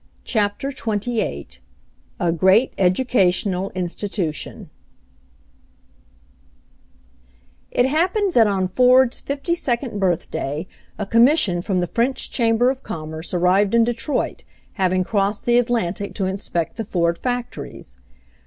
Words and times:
CHAPTER 0.23 0.69
XXVIII 0.71 1.47
A 2.19 2.31
GREAT 2.31 2.73
EDUCATIONAL 2.75 3.71
INSTITUTION 3.75 4.71
It 7.69 7.85
happened 7.85 8.33
that 8.33 8.47
on 8.47 8.67
Ford's 8.67 9.21
fifty 9.21 9.53
second 9.53 9.99
birth 9.99 10.31
day 10.31 10.67
a 10.97 11.05
commission 11.05 11.61
from 11.61 11.81
the 11.81 11.85
French 11.85 12.31
Chamber 12.31 12.71
of 12.71 12.81
Commerce 12.81 13.31
arrived 13.31 13.75
in 13.75 13.83
Detroit, 13.83 14.43
having 14.73 15.03
crossed 15.03 15.45
the 15.45 15.59
Atlantic 15.59 16.15
to 16.15 16.25
inspect 16.25 16.77
the 16.77 16.85
Ford 16.85 17.19
factories. 17.19 17.95